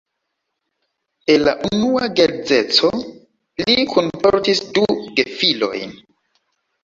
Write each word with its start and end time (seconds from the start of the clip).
El 1.33 1.43
la 1.47 1.51
unua 1.67 2.07
geedzeco 2.19 2.89
li 3.65 3.85
kunportis 3.93 4.61
du 4.79 4.87
gefilojn. 5.21 5.93